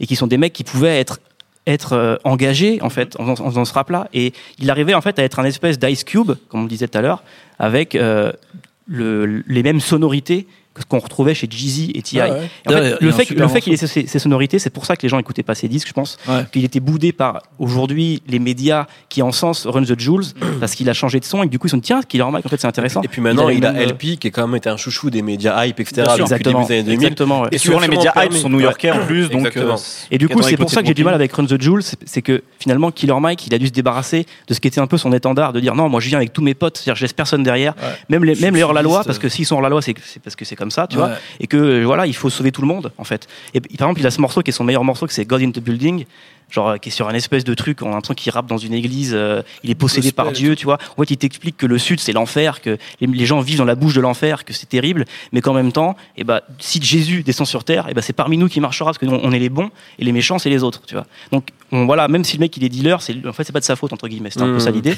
[0.00, 1.20] et qui sont des mecs qui pouvaient être
[1.68, 5.24] être engagés en fait en faisant, ce rap là et il arrivait en fait à
[5.24, 7.24] être un espèce d'ice cube comme on disait tout à l'heure
[7.58, 10.46] avec le- les mêmes sonorités
[10.84, 12.20] qu'on retrouvait chez Jeezy et T.I.
[12.20, 12.48] Ouais, ouais.
[12.68, 14.70] Et en fait, il le fait, super le fait qu'il ait ces, ces sonorités, c'est
[14.70, 16.18] pour ça que les gens écoutaient pas ses disques, je pense.
[16.28, 16.44] Ouais.
[16.52, 20.24] Qu'il était boudé par aujourd'hui les médias qui encensent Run the Jules
[20.60, 22.00] parce qu'il a changé de son et que du coup ils se sont dit tiens,
[22.06, 23.02] Killer Mike en fait c'est intéressant.
[23.02, 24.76] Et puis maintenant, il a avaient même, euh, LP qui est quand même été un
[24.76, 25.94] chouchou des médias hype, etc.
[25.94, 26.94] sûr, depuis le début exactement, des années 2000.
[26.94, 27.48] exactement, ouais.
[27.52, 29.46] Et souvent, les as médias hype sont new-yorkais en plus, donc.
[29.46, 29.74] Exactement.
[29.74, 31.82] euh, Et du coup, c'est pour ça que j'ai du mal avec Run the Jules,
[31.82, 34.86] c'est- que finalement, Killer Mike, il a dû se débarrasser de ce qui était un
[34.88, 37.02] peu son étendard, de dire non, moi je viens avec tous mes potes, c'est-à-dire je
[37.02, 37.74] laisse personne derrière,
[38.08, 40.88] même les, hors-la-loi, parce que s'ils sont hors-la-loi, c'est c'est parce que c'est comme ça,
[40.88, 43.28] tu vois, et que voilà, il faut sauver tout le monde, en fait.
[43.54, 45.42] Et par exemple, il a ce morceau qui est son meilleur morceau, que c'est God
[45.42, 46.06] in the Building.
[46.50, 48.72] Genre qui est sur un espèce de truc, on a l'impression qu'il rappe dans une
[48.72, 50.78] église, euh, il est possédé par Dieu, tu vois.
[50.96, 53.74] En fait, il t'explique que le sud c'est l'enfer, que les, gens vivent dans la
[53.74, 57.22] bouche de l'enfer, que c'est terrible, mais qu'en même temps, et eh ben, si Jésus
[57.22, 59.32] descend sur terre, et eh ben, c'est parmi nous qui marchera, parce que nous, on
[59.32, 61.06] est les bons et les méchants c'est les autres, tu vois.
[61.32, 63.64] Donc voilà, même si le mec il est dealer, c'est en fait c'est pas de
[63.64, 64.74] sa faute entre guillemets, c'est un peu ça mmh.
[64.74, 64.94] l'idée.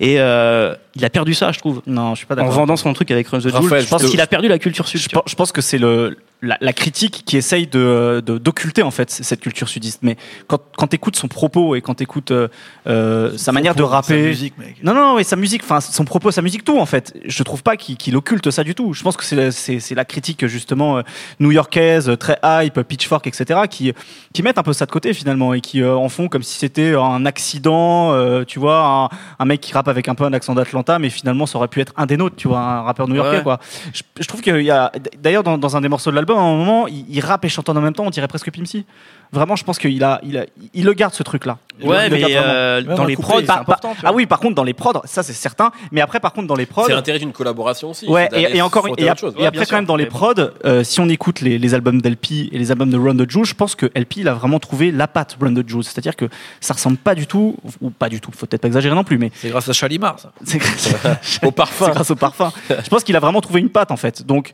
[0.00, 1.82] Et euh, il a perdu ça, je trouve.
[1.86, 2.52] Non, je suis pas d'accord.
[2.52, 4.86] En vendant son truc avec Run the Jewel, je pense qu'il a perdu la culture
[4.86, 5.00] sud.
[5.00, 9.68] je pense que c'est le la, critique qui essaye de d'occulter en fait cette culture
[9.68, 10.00] sudiste.
[10.02, 12.48] Mais quand, quand tu écoutes son propos et quand tu écoutes euh,
[12.86, 14.76] euh, sa manière de rapper, sa musique, mec.
[14.82, 17.62] non non, et sa musique, enfin son propos, sa musique, tout en fait, je trouve
[17.62, 18.92] pas qu'il occulte ça du tout.
[18.92, 21.02] Je pense que c'est la critique justement euh,
[21.38, 23.60] new-yorkaise, très hype, pitchfork, etc.
[23.70, 23.92] qui
[24.32, 26.94] qui mettent un peu ça de côté finalement et qui en font comme si c'était
[26.94, 30.98] un accident, tu vois, un, un, mec qui rappe avec un peu un accent d'Atlanta,
[30.98, 33.58] mais finalement ça aurait pu être un des nôtres, tu vois, un rappeur new-yorkais quoi.
[33.92, 36.42] Je, je trouve qu'il y a d'ailleurs dans, dans un des morceaux de l'album à
[36.42, 38.84] un moment, il, rappe et chante en même temps, on dirait presque Pimsy.
[39.32, 41.58] Vraiment, je pense qu'il a, il a, il le garde ce truc-là.
[41.84, 43.94] Ouais, mais euh, dans les prods, c'est important.
[44.02, 45.70] ah oui, par contre, dans les prods, ça c'est certain.
[45.92, 48.08] Mais après, par contre, dans les prods, c'est l'intérêt d'une collaboration aussi.
[48.08, 51.74] Ouais, et, encore, et, après quand même dans les prods, euh, si on écoute les,
[51.74, 54.34] albums d'LP et les albums de Run the Jewels, je pense que LP il a
[54.34, 55.84] vraiment trouvé la patte Run the Jewels.
[55.84, 56.28] C'est-à-dire que
[56.60, 58.30] ça ressemble pas du tout, ou pas du tout.
[58.36, 60.32] Faut peut-être pas exagérer non plus, mais c'est grâce à Chalimar, ça.
[60.44, 61.86] C'est grâce au parfum.
[61.86, 62.52] C'est grâce au parfum.
[62.68, 64.26] je pense qu'il a vraiment trouvé une patte en fait.
[64.26, 64.52] Donc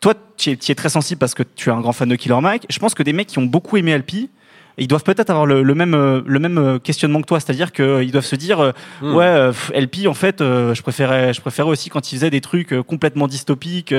[0.00, 2.66] toi, tu es, très sensible parce que tu es un grand fan de Killer Mike.
[2.68, 4.28] Je pense que des mecs qui ont beaucoup aimé LP,
[4.78, 8.12] ils doivent peut-être avoir le, même, euh, le même euh, questionnement que toi, c'est-à-dire qu'ils
[8.12, 9.14] doivent se dire, euh, hmm.
[9.14, 13.26] ouais, LP, en fait, je préférais, je préférais aussi quand il faisait des trucs complètement
[13.26, 13.94] dystopiques,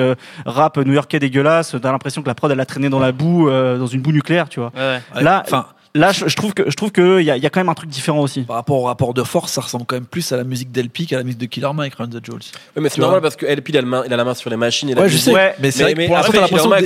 [0.45, 1.75] rap new-yorkais dégueulasse.
[1.81, 4.49] T'as l'impression que la prod elle a traîné dans la boue, dans une boue nucléaire,
[4.49, 4.71] tu vois.
[5.15, 7.73] Là, enfin, Là, je, trouve que je trouve que il y, a, quand même un
[7.73, 8.41] truc différent aussi.
[8.41, 11.07] Par rapport au rapport de force, ça ressemble quand même plus à la musique d'LP
[11.07, 12.41] qu'à la musique de Killer Mike, Run the Jewels.
[12.75, 14.57] Oui, mais c'est normal parce que LP il a, il a, la main sur les
[14.57, 15.55] machines et la ouais, je sais.
[15.59, 16.39] mais c'est mais, après,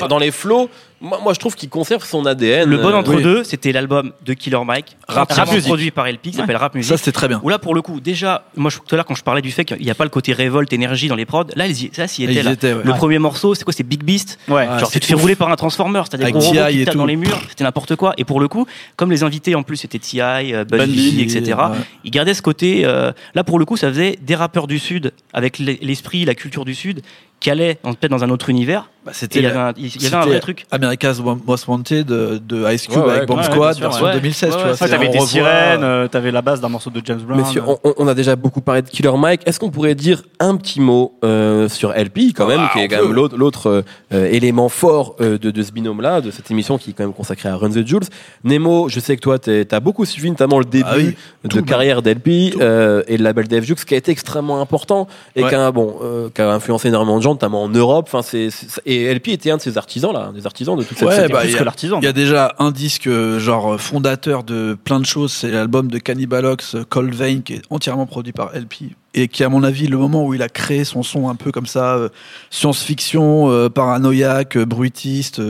[0.07, 0.69] dans les flows,
[1.01, 2.69] moi, moi, je trouve qu'il conserve son ADN.
[2.69, 5.33] Le bon entre deux, c'était l'album de Killer Mike, rap,
[5.63, 6.89] produit par LP, qui s'appelle Rap Music.
[6.89, 7.41] Ça, c'était très bien.
[7.43, 9.65] Où là, pour le coup, déjà, moi, tout à l'heure, quand je parlais du fait
[9.65, 12.43] qu'il n'y a pas le côté révolte, énergie dans les prods, là, ça, s'y était.
[12.43, 12.53] Là.
[12.61, 14.37] Le premier morceau, c'est quoi C'est Big Beast.
[14.47, 14.65] Ouais.
[14.79, 17.39] Genre, tu te fais rouler par un transformer, c'est-à-dire gros qui tape dans les murs,
[17.49, 18.13] c'était n'importe quoi.
[18.17, 21.57] Et pour le coup, comme les invités, en plus, c'était T.I., euh, Bundy, etc.,
[22.03, 22.85] ils gardaient ce côté.
[22.85, 26.65] Euh, là, pour le coup, ça faisait des rappeurs du Sud, avec l'esprit, la culture
[26.65, 27.01] du Sud,
[27.39, 28.89] qui allait peut-être dans un autre univers.
[29.03, 30.67] Bah, c'était il y avait un, y avait un vrai truc.
[30.69, 34.55] America's Most Wanted de, de Ice Cube avec Bomb Squad version 2016.
[34.55, 37.41] tu vois, t'avais des sirènes, euh, t'avais la base d'un morceau de James Brown.
[37.41, 39.41] Messieurs, on, on, a déjà beaucoup parlé de Killer Mike.
[39.47, 42.87] Est-ce qu'on pourrait dire un petit mot euh, sur LP quand même, ah, qui est
[42.89, 43.83] quand même l'autre
[44.13, 47.49] euh, élément fort de, de ce binôme-là, de cette émission qui est quand même consacrée
[47.49, 48.05] à Run the Jules.
[48.43, 52.27] Nemo, je sais que toi, t'as beaucoup suivi notamment le début ah de carrière d'LP
[52.27, 56.41] et le label Dave Jux, qui a été extrêmement important et qui a bon, qui
[56.41, 58.07] a influencé énormément de gens, notamment en Europe.
[58.07, 58.49] Enfin, c'est
[58.91, 61.45] et LP était un de ces artisans là, des artisans de toute cette ouais, bah,
[61.45, 65.89] Il y a déjà un disque euh, genre fondateur de plein de choses, c'est l'album
[65.89, 69.63] de Cannibalox, euh, Cold Vein, qui est entièrement produit par LP et qui à mon
[69.63, 72.09] avis le moment où il a créé son son un peu comme ça, euh,
[72.49, 75.41] science-fiction, paranoïaque, bruitiste.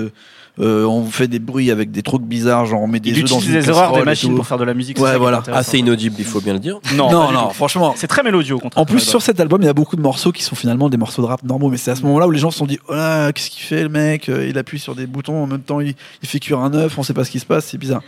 [0.62, 3.30] Euh, on fait des bruits avec des trucs bizarres, genre on met des il œufs
[3.30, 5.00] dans des erreurs des machines pour faire de la musique.
[5.00, 5.42] Ouais, voilà.
[5.52, 6.80] Assez inaudible, il faut bien le dire.
[6.96, 7.94] Non, non, non franchement.
[7.96, 8.56] C'est très mélodieux.
[8.76, 10.98] En plus, sur cet album, il y a beaucoup de morceaux qui sont finalement des
[10.98, 12.80] morceaux de rap normaux, mais c'est à ce moment-là où les gens se sont dit,
[12.88, 14.30] oh là, qu'est-ce qu'il fait le mec?
[14.30, 17.04] Euh, Il appuie sur des boutons en même temps, il, fait cuire un œuf, on
[17.04, 18.02] sait pas ce qui se passe, c'est bizarre.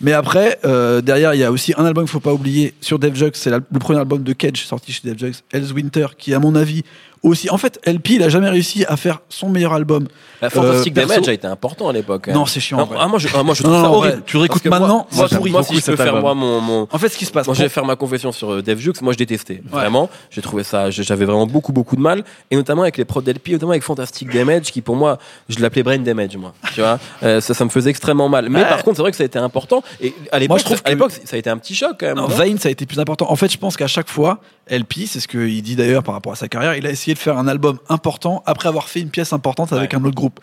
[0.00, 2.98] Mais après, euh, derrière, il y a aussi un album qu'il faut pas oublier sur
[2.98, 6.32] Def Jux, c'est le premier album de Cage sorti chez Def Jux, Hell's Winter, qui
[6.32, 6.82] à mon avis
[7.22, 7.50] aussi.
[7.50, 10.06] En fait, LP, il a jamais réussi à faire son meilleur album.
[10.40, 12.28] La Fantastic euh, Damage a été important à l'époque.
[12.28, 12.32] Hein.
[12.32, 12.88] Non, c'est chiant.
[12.98, 14.22] ah, moi, je, ah, moi, je trouve ça horrible.
[14.24, 17.18] Tu réécoutes maintenant Moi, moi, si je peux faire moi mon, mon, En fait, ce
[17.18, 17.46] qui se passe.
[17.46, 18.92] Moi, je vais faire ma confession sur euh, Dev Jux.
[19.02, 19.62] Moi, je détestais.
[19.70, 20.08] Vraiment.
[20.30, 22.24] J'ai trouvé ça, j'avais vraiment beaucoup, beaucoup de mal.
[22.50, 25.82] Et notamment avec les prods d'LP, notamment avec Fantastic Damage, qui pour moi, je l'appelais
[25.82, 26.54] Brain Damage, moi.
[26.74, 28.48] Tu vois, euh, ça, ça me faisait extrêmement mal.
[28.48, 29.82] Mais par contre, c'est vrai que ça a été important.
[30.00, 32.16] Et à l'époque, à l'époque, ça a été un petit choc quand même.
[32.16, 33.30] Non, ça a été plus important.
[33.30, 36.32] En fait, je pense qu'à chaque fois, LP, c'est ce qu'il dit d'ailleurs par rapport
[36.32, 39.10] à sa carrière, il a essayé de faire un album important après avoir fait une
[39.10, 40.40] pièce importante avec un autre groupe.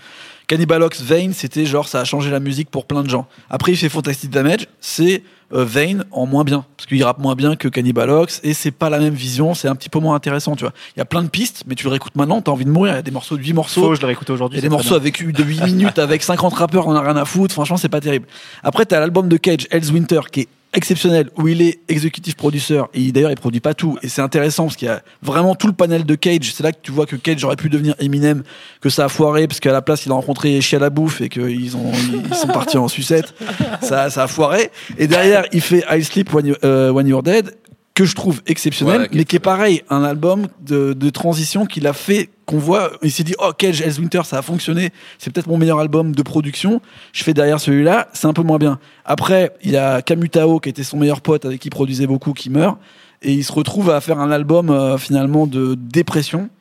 [0.47, 3.27] Cannibalox, Vane, c'était genre ça a changé la musique pour plein de gens.
[3.49, 5.21] Après, il fait Fantastic Damage, c'est
[5.53, 8.89] euh, Vane en moins bien parce qu'il rappe moins bien que Cannibalox et c'est pas
[8.89, 10.71] la même vision, c'est un petit peu moins intéressant, tu vois.
[10.95, 12.93] Il y a plein de pistes, mais tu le réécoutes maintenant, t'as envie de mourir.
[12.93, 13.81] Il y a des morceaux de 8 morceaux.
[13.81, 14.57] Faut, je le réécoute aujourd'hui.
[14.57, 17.17] Il y a des morceaux avec de 8 minutes avec 50 rappeurs, on a rien
[17.17, 17.53] à foutre.
[17.53, 18.27] Franchement, c'est pas terrible.
[18.63, 22.87] Après, t'as l'album de Cage, Hell's Winter, qui est exceptionnel où il est exécutif producteur
[22.93, 25.67] et d'ailleurs il produit pas tout et c'est intéressant parce qu'il y a vraiment tout
[25.67, 28.43] le panel de Cage c'est là que tu vois que Cage aurait pu devenir Eminem
[28.79, 31.29] que ça a foiré parce qu'à la place il a rencontré Chia la bouffe et
[31.29, 31.91] qu'ils ont
[32.29, 33.33] ils sont partis en sucette.
[33.81, 34.71] Ça, ça a foiré.
[34.97, 37.55] Et derrière il fait I Sleep When, euh, When You're Dead
[37.97, 41.88] que je trouve exceptionnel, Ouais, mais qui est pareil, un album de, de transition qu'il
[41.88, 45.33] a fait, qu'on voit, il s'est dit, oh, Cage, Else Winter, ça a fonctionné, c'est
[45.33, 46.79] peut-être mon meilleur album de production,
[47.12, 48.77] je fais derrière celui-là, c'est un peu moins bien.
[49.03, 52.33] Après, il y a Kamutao, qui était son meilleur pote, avec qui il produisait beaucoup,
[52.33, 52.77] qui meurt,
[53.23, 56.51] et il se retrouve à faire un album, euh, finalement, de dépression,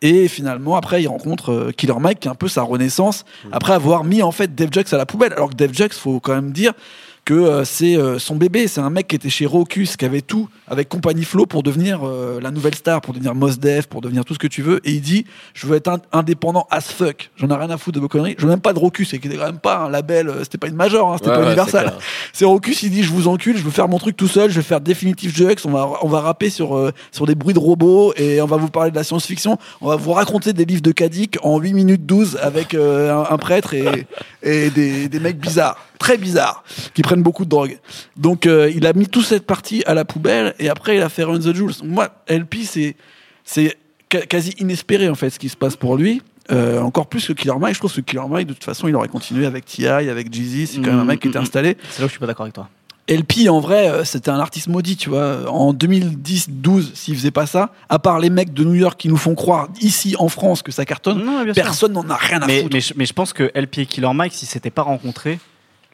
[0.00, 3.74] et finalement, après, il rencontre euh, Killer Mike, qui est un peu sa renaissance, après
[3.74, 6.34] avoir mis, en fait, Dave Jux à la poubelle, alors que Dave Jux, faut quand
[6.34, 6.72] même dire,
[7.26, 10.22] que euh, c'est euh, son bébé, c'est un mec qui était chez Rocus, qui avait
[10.22, 14.00] tout avec Compagnie Flow pour devenir euh, la nouvelle star, pour devenir Mos Def, pour
[14.00, 14.80] devenir tout ce que tu veux.
[14.84, 17.30] Et il dit, je veux être indépendant as fuck.
[17.36, 18.36] J'en ai rien à foutre de vos conneries.
[18.38, 20.44] Je veux même pas de Rocus, et qui était quand même pas un label, euh,
[20.44, 21.94] c'était pas une major, hein, c'était Ouais, pas ouais, Universal.
[22.32, 24.56] C'est Rocus, il dit, je vous encule, je veux faire mon truc tout seul, je
[24.56, 27.58] vais faire Definitive Jux, on va, on va rapper sur, euh, sur des bruits de
[27.58, 30.82] robots, et on va vous parler de la science-fiction, on va vous raconter des livres
[30.82, 34.06] de Kadik en 8 minutes 12 avec euh, un, un prêtre et,
[34.42, 37.78] et des, des mecs bizarres, très bizarres, qui prennent beaucoup de drogue.
[38.16, 41.08] Donc euh, il a mis toute cette partie à la poubelle et après il a
[41.08, 41.72] fait Run the Jules.
[41.80, 42.96] Donc, moi, LP, c'est
[43.44, 43.76] c'est
[44.28, 46.22] quasi inespéré en fait ce qui se passe pour lui.
[46.52, 48.94] Euh, encore plus que Killer Mike, je trouve que Killer Mike, de toute façon, il
[48.94, 51.44] aurait continué avec T.I., avec Jeezy, c'est quand même un mec qui était Mm, mm,
[51.44, 51.76] installé.
[51.90, 52.68] C'est là où je suis pas d'accord avec toi.
[53.08, 55.50] LP, en vrai, euh, c'était un artiste maudit, tu vois.
[55.50, 59.16] En 2010-12, s'il faisait pas ça, à part les mecs de New York qui nous
[59.16, 62.62] font croire ici en France que ça cartonne, Non, personne n'en a rien à mais,
[62.62, 62.74] foutre.
[62.74, 65.38] mais, je, mais je pense que LP et Killer Mike, si s'étaient pas rencontrés,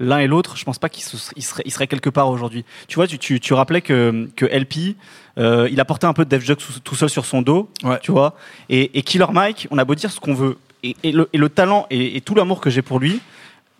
[0.00, 2.64] l'un et l'autre, je pense pas qu'ils se- ils seraient, quelque part aujourd'hui.
[2.88, 4.96] Tu vois, tu, tu, tu rappelais que, que LP,
[5.38, 7.98] euh, il a porté un peu de Def Jux tout, seul sur son dos, Ouais.
[8.02, 8.34] tu vois.
[8.68, 11.38] Et, et Killer Mike, on a beau dire ce qu'on veut, et, et le, et
[11.38, 13.20] le talent et tout l'amour que j'ai pour lui,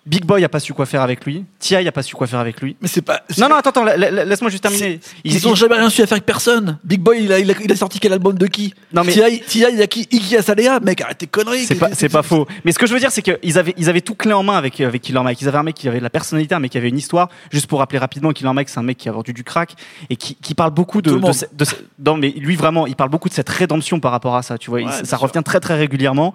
[0.05, 1.87] Big Boy a pas su quoi faire avec lui, T.I.
[1.87, 2.77] a pas su quoi faire avec lui.
[2.81, 3.23] Mais c'est pas.
[3.39, 4.99] Non, non, attends, attends, la- la- laisse-moi juste terminer.
[5.23, 6.79] Ils, ils ont jamais rien su à faire avec personne.
[6.83, 8.75] Big Boy, il a, il a, il a sorti quel album de qui?
[8.93, 10.09] Non, mais- T.I., il y a qui?
[10.11, 10.81] Iggy Azalea?
[10.81, 11.67] Mec, arrête tes conneries.
[11.67, 12.49] C'est pas, c'est pas faux.
[12.65, 14.57] Mais ce que je veux dire, c'est qu'ils avaient, ils avaient tout clé en main
[14.57, 15.41] avec, avec Killer Mike.
[15.41, 17.29] Ils avaient un mec qui avait de la personnalité, un mec qui avait une histoire.
[17.53, 19.75] Juste pour rappeler rapidement, Killer Mike, c'est un mec qui a vendu du crack
[20.11, 21.13] et qui, qui parle beaucoup de,
[22.05, 24.59] non, mais lui vraiment, il parle beaucoup de cette rédemption par rapport à ça.
[24.59, 26.35] Tu vois, Il- ça revient très très régulièrement.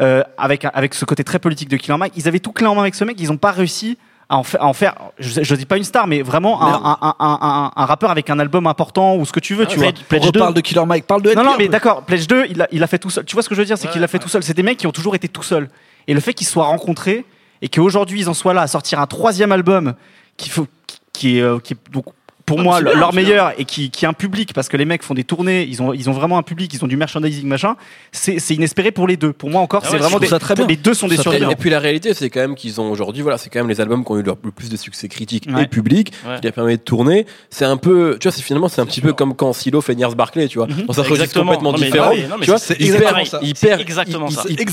[0.00, 2.14] Euh, avec, avec ce côté très politique de Killer Mike.
[2.16, 3.16] Ils avaient tout clé en main avec ce mec.
[3.20, 3.96] Ils ont pas réussi
[4.28, 6.72] à en, fa- à en faire, je, je dis pas une star, mais vraiment un,
[6.72, 9.66] un, un, un, un- un rappeur avec un album important ou ce que tu veux,
[9.66, 9.92] tu vois.
[10.22, 11.06] On reparle de Killer Mike.
[11.06, 11.32] Parle de.
[11.34, 13.24] Non, non, mais d'accord, Pledge 2, il a, il a fait tout seul.
[13.24, 14.42] Tu vois ce que je veux dire C'est qu'il l'a fait tout seul.
[14.42, 15.68] C'est des mecs qui ont toujours été tout seuls.
[16.08, 17.24] Et le fait qu'ils se soient rencontrés
[17.62, 19.94] et qu'aujourd'hui ils en soient là à sortir un troisième album
[20.36, 22.06] qui, faut, qui, qui est, euh, qui est donc
[22.46, 24.76] pour Ah, moi bien, leur c'est meilleur et qui, qui a un public parce que
[24.76, 26.96] les mecs font des tournées, ils ont, ils ont vraiment un public, ils ont du
[26.96, 27.76] merchandising machin.
[28.12, 29.32] C'est c'est inespéré pour les deux.
[29.32, 30.66] Pour moi encore, Ah c'est ouais, vraiment des, ça très bien.
[30.66, 31.50] les deux sont des Et, survivants.
[31.50, 33.80] et puis la réalité, c'est quand même qu'ils ont aujourd'hui, voilà, c'est quand même les
[33.80, 35.62] albums qui ont eu le plus de succès critique Ouais.
[35.62, 36.36] et public, Ouais.
[36.36, 37.26] qui leur permet de tourner.
[37.50, 39.94] C'est un peu, tu vois, c'est finalement, c'est un petit peu comme quand Silo fait
[39.94, 40.66] Niers Barclay, tu vois.
[40.66, 41.44] Dans un registre Exactement.
[41.46, 42.08] complètement Non, différent.
[42.08, 43.40] bah oui, non, mais tu vois, c'est il exactement perd- ça.
[43.42, 44.28] Exactement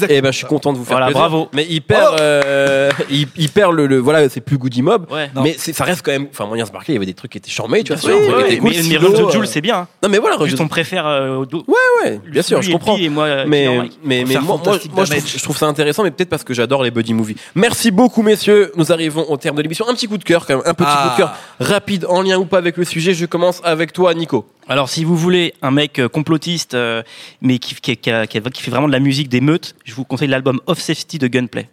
[0.10, 1.14] Eh ben, je suis content de vous faire plaisir.
[1.14, 1.50] bravo.
[1.54, 5.08] Mais il perd, euh, il, il perd le, le- voilà, c'est plus Goody Mob.
[5.42, 7.38] Mais ça reste quand même, enfin, moi, Niers Barclay, il y avait des trucs qui
[7.38, 7.50] étaient
[7.84, 8.70] tu vois, ouais, cool.
[8.72, 9.88] mais, mais Run the euh, Jules, c'est bien.
[10.04, 11.64] Non, mais voilà, Juste je- on préfère euh, dos.
[11.68, 12.98] ouais, bien sûr, je comprends.
[12.98, 13.68] Et moi, euh, mais,
[14.04, 16.84] mais, mais moi, moi, je, trouve, je trouve ça intéressant, mais peut-être parce que j'adore
[16.84, 17.36] les buddy movies.
[17.56, 18.72] Merci beaucoup, messieurs.
[18.76, 19.88] Nous arrivons au terme de l'émission.
[19.90, 21.04] Un petit coup de cœur, quand même, un petit Ah.
[21.08, 23.14] coup de cœur rapide, en lien ou pas avec le sujet.
[23.14, 24.46] Je commence avec toi, Nico.
[24.68, 27.02] Alors, si vous voulez un mec euh, complotiste, euh,
[27.42, 29.94] mais qui, qui, qui a- qui a- qui fait vraiment de la musique d'émeute, je
[29.94, 31.68] vous conseille l'album Off Safety de Gunplay.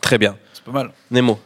[0.00, 0.36] Très bien.
[0.52, 0.90] C'est pas mal.
[1.10, 1.38] Nemo.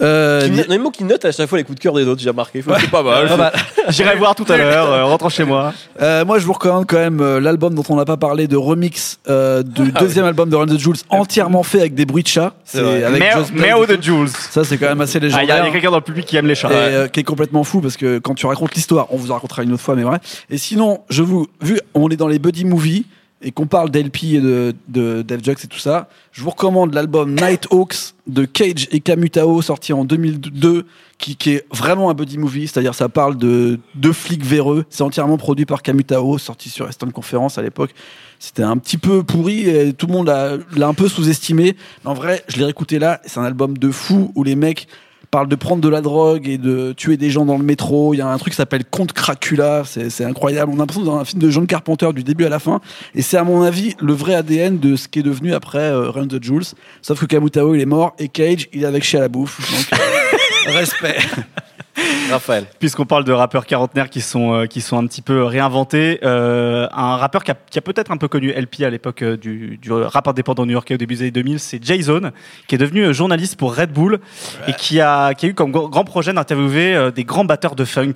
[0.00, 2.30] Euh, Qui Nemo qui note à chaque fois les coups de cœur des autres, j'ai
[2.30, 2.62] remarqué.
[2.62, 3.28] C'est pas mal.
[3.28, 3.52] pas mal.
[3.90, 5.72] J'irai voir tout à l'heure, euh, rentrant chez moi.
[6.00, 8.56] Euh, moi, je vous recommande quand même euh, l'album dont on n'a pas parlé de
[8.56, 12.28] remix euh, du deuxième album de Run the Jules, entièrement fait avec des bruits de
[12.28, 12.54] chat.
[12.64, 14.02] C'est avec de.
[14.02, 14.28] Jules.
[14.28, 15.64] Ça, c'est quand même assez Ah, Il y a, légendaire.
[15.64, 16.70] il y a quelqu'un dans le public qui aime les chats.
[16.70, 19.34] et euh, qui est complètement fou parce que quand tu racontes l'histoire, on vous en
[19.34, 20.18] racontera une autre fois, mais vrai.
[20.50, 23.04] Et sinon, je vous, vu, on est dans les buddy movies
[23.44, 26.94] et qu'on parle d'LP et de, de Dave Jux et tout ça, je vous recommande
[26.94, 30.86] l'album Night Hawks de Cage et Kamutao sorti en 2002
[31.18, 34.86] qui, qui est vraiment un buddy movie, c'est-à-dire ça parle de deux flics véreux.
[34.88, 37.94] C'est entièrement produit par Kamutao, sorti sur Aston Conference à l'époque.
[38.38, 41.76] C'était un petit peu pourri et tout le monde l'a l'a un peu sous-estimé.
[42.04, 44.88] Mais en vrai, je l'ai réécouté là, c'est un album de fou où les mecs
[45.34, 48.14] parlent de prendre de la drogue et de tuer des gens dans le métro.
[48.14, 50.70] Il y a un truc qui s'appelle Comte Cracula, c'est incroyable.
[50.72, 52.80] On a l'impression dans un film de John Carpenter du début à la fin.
[53.16, 56.08] Et c'est à mon avis le vrai ADN de ce qui est devenu après euh,
[56.08, 56.62] Run the Jules.
[57.02, 59.58] Sauf que Kamutao il est mort et Cage il est avec chez à la bouffe.
[59.58, 61.18] Donc euh, respect.
[62.30, 62.64] Raphaël.
[62.78, 66.88] Puisqu'on parle de rappeurs quarantenaires qui sont, euh, qui sont un petit peu réinventés, euh,
[66.92, 70.26] un rappeur qui a, peut-être un peu connu LP à l'époque euh, du, du rap
[70.26, 72.32] indépendant new-yorkais au début des années 2000, c'est Jason,
[72.66, 74.18] qui est devenu journaliste pour Red Bull
[74.66, 77.84] et qui a, qui a eu comme gr- grand projet d'interviewer des grands batteurs de
[77.84, 78.12] funk,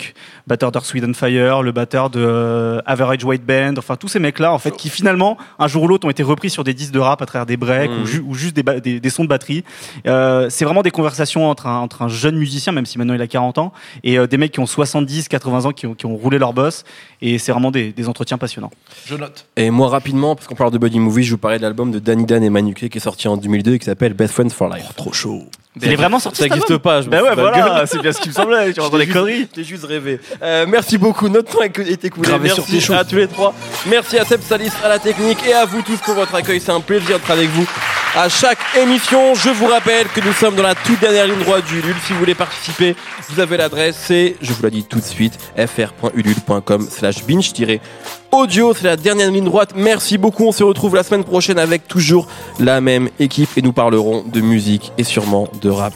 [0.47, 4.59] batteur Wind and Fire, le batteur de Average White Band, enfin tous ces mecs-là, en
[4.59, 7.21] fait, qui finalement, un jour ou l'autre, ont été repris sur des disques de rap
[7.21, 9.63] à travers des breaks ou, ju- ou juste des, ba- des, des sons de batterie.
[10.05, 13.27] C'est vraiment des conversations entre un, entre un jeune musicien, même si maintenant il a
[13.27, 16.15] 40 ans, gens et des mecs qui ont 70, 80 ans qui ont, qui ont
[16.15, 16.83] roulé leur boss
[17.21, 18.71] et c'est vraiment des, des, entretiens passionnants.
[19.05, 19.45] Je note.
[19.55, 21.99] Et moi rapidement, parce qu'on parle de Buddy Movie, je vous parlais de l'album de
[21.99, 24.69] Danny Dan et Manuké qui est sorti en 2002 et qui s'appelle Best Friends for
[24.69, 24.85] Life.
[24.89, 25.43] Oh, trop chaud.
[25.81, 26.39] Il est vraiment sorti.
[26.39, 27.01] Ça n'existe pas.
[27.01, 28.73] Je ben ouais, voilà, c'est bien ce qui me semblait.
[28.73, 29.47] Tu racontes des conneries.
[29.55, 30.19] J'ai juste rêvé.
[30.41, 31.29] Euh, merci beaucoup.
[31.29, 32.29] Notre temps est écoulé.
[32.41, 33.53] Merci sur à tous les trois.
[33.87, 36.59] Merci à Seb Salis, à la technique et à vous tous pour votre accueil.
[36.59, 37.67] C'est un plaisir d'être avec vous
[38.15, 39.35] à chaque émission.
[39.35, 41.95] Je vous rappelle que nous sommes dans la toute dernière ligne droite du Ulule.
[42.05, 42.95] Si vous voulez participer,
[43.29, 43.97] vous avez l'adresse.
[44.07, 48.73] C'est, je vous la dis tout de suite, fr.ulule.com slash binge-audio.
[48.73, 49.73] C'est la dernière ligne droite.
[49.75, 50.45] Merci beaucoup.
[50.47, 52.27] On se retrouve la semaine prochaine avec toujours
[52.59, 55.93] la même équipe et nous parlerons de musique et sûrement de rap.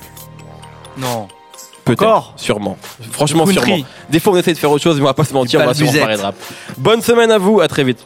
[0.97, 1.28] Non.
[1.86, 2.34] Peut-être.
[2.38, 2.78] Sûrement.
[3.12, 3.80] Franchement, sûrement.
[4.10, 5.65] Des fois, on essaie de faire autre chose, mais on va pas se mentir, on
[5.65, 6.36] va sûrement parler de rap.
[6.78, 8.06] Bonne semaine à vous, à très vite.